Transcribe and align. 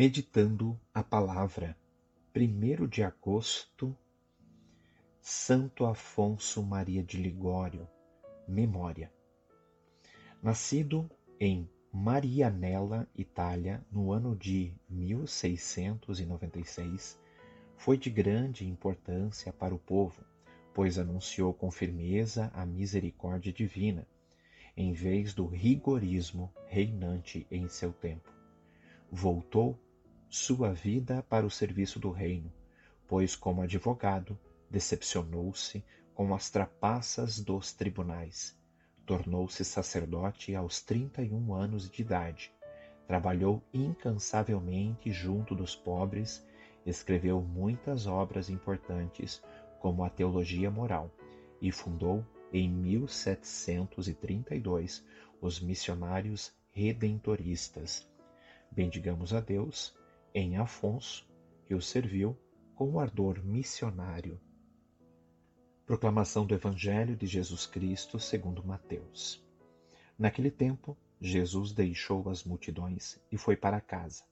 Meditando 0.00 0.78
a 0.94 1.02
Palavra, 1.02 1.76
1 2.32 2.86
de 2.86 3.02
agosto, 3.02 3.98
Santo 5.20 5.84
Afonso 5.84 6.62
Maria 6.62 7.02
de 7.02 7.16
Ligório, 7.16 7.88
Memória. 8.46 9.12
Nascido 10.40 11.10
em 11.40 11.68
Marianella, 11.92 13.08
Itália, 13.12 13.84
no 13.90 14.12
ano 14.12 14.36
de 14.36 14.72
1696, 14.88 17.20
foi 17.76 17.98
de 17.98 18.08
grande 18.08 18.68
importância 18.68 19.52
para 19.52 19.74
o 19.74 19.80
povo, 19.80 20.24
pois 20.72 20.96
anunciou 20.96 21.52
com 21.52 21.72
firmeza 21.72 22.52
a 22.54 22.64
misericórdia 22.64 23.52
divina, 23.52 24.06
em 24.76 24.92
vez 24.92 25.34
do 25.34 25.44
rigorismo 25.44 26.52
reinante 26.68 27.48
em 27.50 27.66
seu 27.66 27.92
tempo. 27.92 28.32
Voltou 29.10 29.76
sua 30.30 30.74
vida 30.74 31.22
para 31.22 31.46
o 31.46 31.50
serviço 31.50 31.98
do 31.98 32.10
reino, 32.10 32.52
pois, 33.06 33.34
como 33.34 33.62
advogado, 33.62 34.38
decepcionou-se 34.70 35.82
com 36.14 36.34
as 36.34 36.50
trapaças 36.50 37.40
dos 37.40 37.72
tribunais. 37.72 38.54
Tornou-se 39.06 39.64
sacerdote 39.64 40.54
aos 40.54 40.82
31 40.82 41.54
anos 41.54 41.88
de 41.88 42.02
idade. 42.02 42.52
Trabalhou 43.06 43.62
incansavelmente 43.72 45.10
junto 45.10 45.54
dos 45.54 45.74
pobres, 45.74 46.46
escreveu 46.84 47.40
muitas 47.40 48.06
obras 48.06 48.50
importantes, 48.50 49.42
como 49.80 50.04
a 50.04 50.10
Teologia 50.10 50.70
Moral, 50.70 51.10
e 51.58 51.72
fundou, 51.72 52.22
em 52.52 52.68
1732, 52.68 55.02
os 55.40 55.58
Missionários 55.58 56.52
Redentoristas. 56.70 58.06
Bendigamos 58.70 59.32
a 59.32 59.40
Deus 59.40 59.96
em 60.34 60.56
Afonso, 60.56 61.28
que 61.66 61.74
o 61.74 61.80
serviu 61.80 62.36
com 62.74 62.98
ardor 63.00 63.42
missionário. 63.44 64.40
Proclamação 65.84 66.46
do 66.46 66.54
Evangelho 66.54 67.16
de 67.16 67.26
Jesus 67.26 67.66
Cristo 67.66 68.20
segundo 68.20 68.64
Mateus. 68.64 69.44
Naquele 70.18 70.50
tempo, 70.50 70.96
Jesus 71.20 71.72
deixou 71.72 72.28
as 72.28 72.44
multidões 72.44 73.20
e 73.32 73.36
foi 73.36 73.56
para 73.56 73.80
casa. 73.80 74.24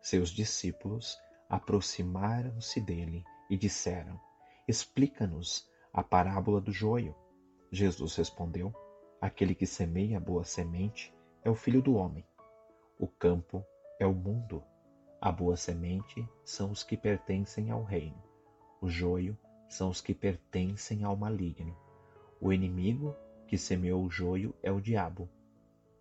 Seus 0.00 0.30
discípulos 0.30 1.18
aproximaram-se 1.48 2.80
dele 2.80 3.24
e 3.48 3.56
disseram: 3.56 4.18
Explica-nos 4.66 5.68
a 5.92 6.02
parábola 6.02 6.60
do 6.60 6.72
joio. 6.72 7.14
Jesus 7.70 8.16
respondeu: 8.16 8.72
Aquele 9.20 9.54
que 9.54 9.66
semeia 9.66 10.16
a 10.16 10.20
boa 10.20 10.44
semente 10.44 11.14
é 11.44 11.50
o 11.50 11.54
filho 11.54 11.82
do 11.82 11.94
homem. 11.94 12.26
O 12.98 13.06
campo 13.06 13.64
é 14.00 14.06
o 14.06 14.14
mundo. 14.14 14.64
A 15.24 15.30
boa 15.30 15.56
semente 15.56 16.28
são 16.44 16.72
os 16.72 16.82
que 16.82 16.96
pertencem 16.96 17.70
ao 17.70 17.84
reino. 17.84 18.20
O 18.80 18.90
joio 18.90 19.38
são 19.68 19.88
os 19.88 20.00
que 20.00 20.12
pertencem 20.12 21.04
ao 21.04 21.16
maligno. 21.16 21.76
O 22.40 22.52
inimigo 22.52 23.14
que 23.46 23.56
semeou 23.56 24.04
o 24.04 24.10
joio 24.10 24.52
é 24.64 24.72
o 24.72 24.80
diabo. 24.80 25.28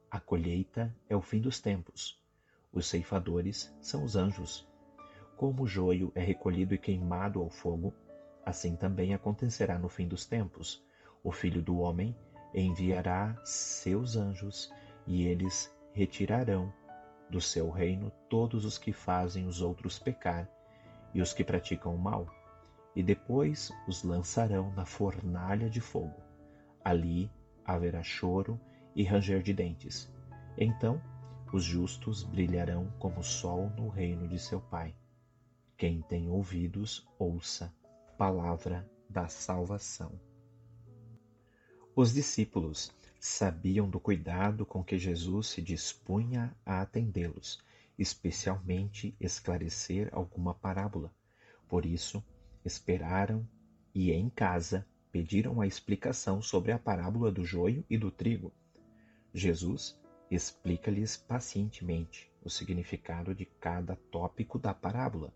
A 0.10 0.20
colheita 0.20 0.92
é 1.08 1.16
o 1.16 1.22
fim 1.22 1.40
dos 1.40 1.60
tempos. 1.60 2.20
Os 2.74 2.88
ceifadores 2.88 3.72
são 3.80 4.04
os 4.04 4.16
anjos. 4.16 4.68
Como 5.38 5.62
o 5.62 5.68
joio 5.68 6.12
é 6.16 6.22
recolhido 6.22 6.74
e 6.74 6.80
queimado 6.80 7.42
ao 7.42 7.50
fogo, 7.52 7.94
assim 8.44 8.76
também 8.76 9.14
acontecerá 9.14 9.78
no 9.78 9.88
fim 9.88 10.08
dos 10.08 10.26
tempos. 10.26 10.84
O 11.24 11.32
filho 11.32 11.62
do 11.62 11.78
homem 11.78 12.16
enviará 12.56 13.40
seus 13.46 14.16
anjos 14.16 14.74
e 15.06 15.28
eles 15.28 15.72
retirarão 15.94 16.74
do 17.32 17.40
seu 17.42 17.70
reino 17.70 18.12
todos 18.30 18.66
os 18.66 18.78
que 18.78 18.92
fazem 18.92 19.48
os 19.48 19.62
outros 19.62 19.98
pecar 19.98 20.48
e 21.14 21.22
os 21.22 21.34
que 21.34 21.44
praticam 21.44 21.96
o 21.96 21.98
mal, 21.98 22.28
e 22.96 23.02
depois 23.02 23.72
os 23.88 24.04
lançarão 24.04 24.72
na 24.74 24.86
fornalha 24.86 25.70
de 25.70 25.80
fogo. 25.80 26.22
Ali 26.84 27.32
haverá 27.66 28.04
choro 28.04 28.60
e 28.94 29.04
ranger 29.04 29.42
de 29.42 29.54
dentes. 29.54 30.12
Então 30.58 31.02
os 31.54 31.64
justos 31.64 32.24
brilharão 32.24 32.92
como 33.00 33.20
o 33.20 33.24
sol 33.24 33.72
no 33.78 33.88
reino 33.88 34.28
de 34.28 34.38
seu 34.38 34.60
Pai. 34.60 34.94
Quem 35.78 36.02
tem 36.02 36.30
ouvidos, 36.30 37.08
ouça. 37.18 37.74
Palavra 38.18 38.88
da 39.10 39.28
salvação. 39.28 40.12
Os 41.96 42.14
discípulos 42.14 42.92
sabiam 43.24 43.88
do 43.88 44.00
cuidado 44.00 44.66
com 44.66 44.84
que 44.84 44.98
Jesus 44.98 45.50
se 45.50 45.62
dispunha 45.62 46.58
a 46.66 46.82
atendê-los, 46.82 47.64
especialmente 47.96 49.16
esclarecer 49.20 50.10
alguma 50.12 50.56
parábola. 50.56 51.14
Por 51.70 51.86
isso, 51.86 52.26
esperaram 52.66 53.48
e 53.94 54.12
em 54.12 54.28
casa 54.28 54.88
pediram 55.12 55.62
a 55.62 55.68
explicação 55.68 56.42
sobre 56.42 56.72
a 56.72 56.80
parábola 56.80 57.32
do 57.32 57.46
joio 57.46 57.86
e 57.88 57.96
do 57.96 58.10
trigo. 58.10 58.52
Jesus 59.32 60.02
explica-lhes 60.32 61.16
pacientemente 61.16 62.34
o 62.44 62.50
significado 62.50 63.36
de 63.36 63.46
cada 63.46 63.96
tópico 64.10 64.58
da 64.58 64.74
parábola. 64.74 65.32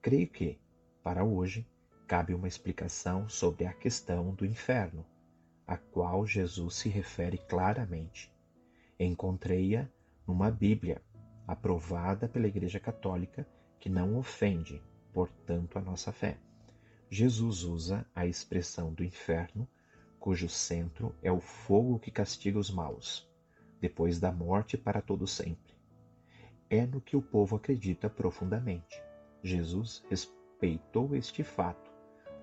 Creio 0.00 0.28
que, 0.28 0.60
para 1.02 1.24
hoje, 1.24 1.66
cabe 2.06 2.34
uma 2.34 2.46
explicação 2.46 3.28
sobre 3.28 3.66
a 3.66 3.72
questão 3.72 4.32
do 4.32 4.46
inferno 4.46 5.04
a 5.70 5.76
qual 5.76 6.26
Jesus 6.26 6.74
se 6.74 6.88
refere 6.88 7.38
claramente. 7.38 8.34
Encontrei-a 8.98 9.88
numa 10.26 10.50
Bíblia, 10.50 11.00
aprovada 11.46 12.28
pela 12.28 12.48
Igreja 12.48 12.80
Católica, 12.80 13.46
que 13.78 13.88
não 13.88 14.18
ofende, 14.18 14.82
portanto, 15.12 15.78
a 15.78 15.80
nossa 15.80 16.10
fé. 16.10 16.40
Jesus 17.08 17.62
usa 17.62 18.04
a 18.12 18.26
expressão 18.26 18.92
do 18.92 19.04
inferno, 19.04 19.68
cujo 20.18 20.48
centro 20.48 21.14
é 21.22 21.30
o 21.30 21.38
fogo 21.38 22.00
que 22.00 22.10
castiga 22.10 22.58
os 22.58 22.68
maus, 22.68 23.30
depois 23.80 24.18
da 24.18 24.32
morte 24.32 24.76
para 24.76 25.00
todo 25.00 25.24
sempre. 25.24 25.72
É 26.68 26.84
no 26.84 27.00
que 27.00 27.16
o 27.16 27.22
povo 27.22 27.54
acredita 27.54 28.10
profundamente. 28.10 29.00
Jesus 29.40 30.02
respeitou 30.10 31.14
este 31.14 31.44
fato, 31.44 31.92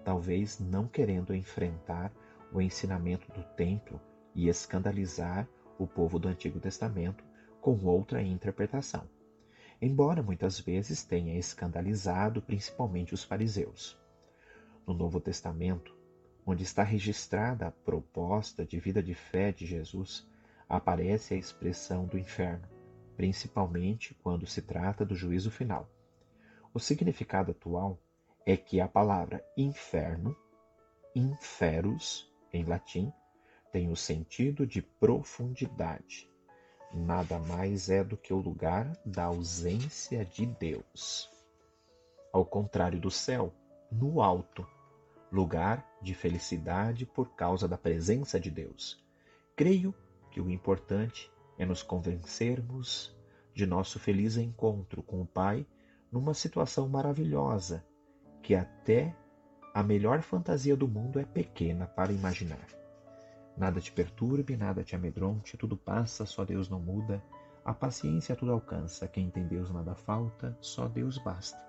talvez 0.06 0.62
não 0.62 0.88
querendo 0.88 1.36
enfrentar 1.36 2.10
o 2.58 2.62
ensinamento 2.62 3.32
do 3.32 3.44
templo 3.56 4.02
e 4.34 4.50
escandalizar 4.50 5.48
o 5.78 5.86
povo 5.86 6.18
do 6.18 6.28
Antigo 6.28 6.60
Testamento 6.60 7.24
com 7.62 7.80
outra 7.86 8.22
interpretação, 8.22 9.08
embora 9.80 10.24
muitas 10.24 10.60
vezes 10.60 11.04
tenha 11.04 11.38
escandalizado 11.38 12.42
principalmente 12.42 13.14
os 13.14 13.24
fariseus. 13.24 13.96
No 14.88 14.94
Novo 14.96 15.20
Testamento, 15.20 15.96
onde 16.46 16.64
está 16.64 16.82
registrada 16.82 17.68
a 17.68 17.72
proposta 17.72 18.66
de 18.66 18.80
vida 18.80 19.04
de 19.04 19.14
fé 19.14 19.52
de 19.52 19.66
Jesus, 19.66 20.28
aparece 20.68 21.36
a 21.36 21.38
expressão 21.38 22.06
do 22.06 22.18
inferno, 22.18 22.68
principalmente 23.16 24.16
quando 24.24 24.48
se 24.48 24.64
trata 24.64 25.06
do 25.06 25.16
juízo 25.16 25.52
final. 25.52 25.88
O 26.74 26.80
significado 26.80 27.52
atual 27.52 28.00
é 28.46 28.58
que 28.58 28.82
a 28.82 28.88
palavra 28.88 29.46
inferno, 29.56 30.36
inferus, 31.14 32.32
em 32.54 32.64
latim, 32.64 33.12
tem 33.72 33.92
o 33.92 33.96
sentido 33.96 34.66
de 34.66 34.82
profundidade. 34.82 36.30
Nada 36.94 37.38
mais 37.38 37.90
é 37.90 38.04
do 38.04 38.16
que 38.16 38.34
o 38.34 38.38
lugar 38.38 38.98
da 39.06 39.26
ausência 39.26 40.24
de 40.24 40.46
Deus. 40.46 41.30
Ao 42.32 42.46
contrário 42.46 43.00
do 43.00 43.12
céu, 43.12 43.54
no 43.92 44.22
alto, 44.22 44.66
lugar 45.32 45.86
de 46.02 46.14
felicidade 46.14 47.06
por 47.06 47.36
causa 47.36 47.68
da 47.68 47.78
presença 47.78 48.40
de 48.40 48.50
Deus. 48.50 49.04
Creio 49.56 49.94
que 50.32 50.40
o 50.40 50.50
importante 50.50 51.32
é 51.58 51.66
nos 51.66 51.84
convencermos 51.84 53.16
de 53.54 53.66
nosso 53.66 54.00
feliz 54.00 54.38
encontro 54.38 55.02
com 55.02 55.22
o 55.22 55.26
Pai 55.26 55.66
numa 56.12 56.34
situação 56.34 56.88
maravilhosa 56.88 57.86
que 58.42 58.56
até 58.56 59.16
a 59.78 59.84
melhor 59.84 60.24
fantasia 60.24 60.76
do 60.76 60.88
mundo 60.88 61.20
é 61.20 61.24
pequena 61.24 61.86
para 61.86 62.12
imaginar. 62.12 62.68
Nada 63.56 63.80
te 63.80 63.92
perturbe, 63.92 64.58
nada 64.58 64.84
te 64.84 64.96
amedronte, 64.96 65.56
tudo 65.56 65.78
passa, 65.78 66.26
só 66.26 66.44
Deus 66.44 66.68
não 66.68 66.80
muda. 66.80 67.22
A 67.64 67.76
paciência 67.76 68.36
tudo 68.36 68.54
alcança, 68.54 69.08
quem 69.08 69.30
tem 69.30 69.48
Deus 69.48 69.70
nada 69.70 69.94
falta, 69.94 70.58
só 70.60 70.88
Deus 70.88 71.20
basta. 71.20 71.64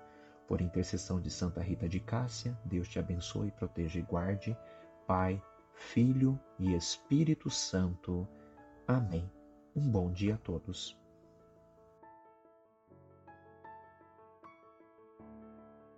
Por 0.47 0.59
intercessão 0.59 1.21
de 1.21 1.29
Santa 1.29 1.61
Rita 1.61 1.87
de 1.87 1.99
Cássia, 1.99 2.57
Deus 2.65 2.87
te 2.87 2.97
abençoe, 2.97 3.51
proteja 3.51 3.99
e 3.99 4.01
guarde. 4.01 4.57
Pai, 5.05 5.39
Filho 5.75 6.39
e 6.57 6.73
Espírito 6.73 7.47
Santo. 7.51 8.27
Amém. 8.87 9.31
Um 9.75 9.87
bom 9.87 10.11
dia 10.11 10.33
a 10.33 10.37
todos. 10.39 10.98